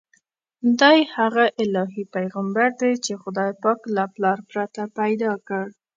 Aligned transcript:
دی 0.79 0.99
هغه 1.15 1.45
الهي 1.61 2.03
پیغمبر 2.15 2.67
دی 2.81 2.93
چې 3.05 3.13
خدای 3.21 3.51
پاک 3.63 3.79
له 3.95 4.03
پلار 4.13 4.39
پرته 4.49 4.83
پیدا 4.99 5.31
کړ. 5.47 5.65